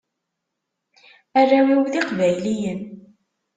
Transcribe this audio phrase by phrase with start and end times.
[1.39, 2.81] Arraw-iw d iqbayliyen.